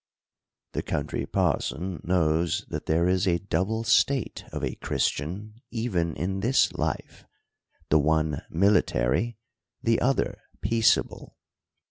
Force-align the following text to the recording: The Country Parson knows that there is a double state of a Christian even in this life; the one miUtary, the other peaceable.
The 0.71 0.81
Country 0.81 1.27
Parson 1.27 2.01
knows 2.03 2.65
that 2.69 2.87
there 2.87 3.07
is 3.07 3.27
a 3.27 3.37
double 3.37 3.83
state 3.83 4.43
of 4.51 4.63
a 4.63 4.73
Christian 4.73 5.61
even 5.69 6.15
in 6.15 6.39
this 6.39 6.73
life; 6.73 7.23
the 7.89 7.99
one 7.99 8.41
miUtary, 8.51 9.35
the 9.83 10.01
other 10.01 10.41
peaceable. 10.59 11.37